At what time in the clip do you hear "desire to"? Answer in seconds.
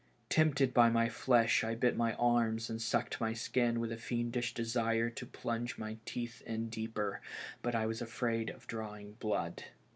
4.55-5.27